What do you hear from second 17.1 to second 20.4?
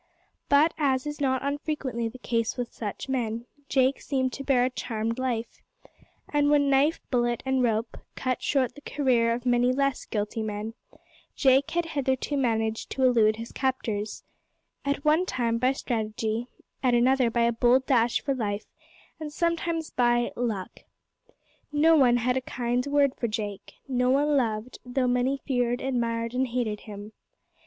by a bold dash for life, and sometimes by